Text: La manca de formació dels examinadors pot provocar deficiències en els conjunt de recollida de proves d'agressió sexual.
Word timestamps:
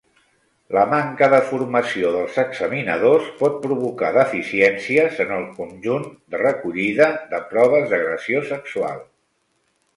La 0.75 0.83
manca 0.93 1.27
de 1.33 1.41
formació 1.49 2.13
dels 2.15 2.39
examinadors 2.43 3.29
pot 3.43 3.59
provocar 3.67 4.11
deficiències 4.17 5.21
en 5.27 5.37
els 5.37 5.53
conjunt 5.61 6.11
de 6.37 6.43
recollida 6.45 7.13
de 7.35 7.45
proves 7.55 7.89
d'agressió 7.95 8.47
sexual. 8.53 9.09